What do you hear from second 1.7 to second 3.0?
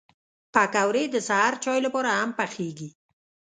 لپاره هم پخېږي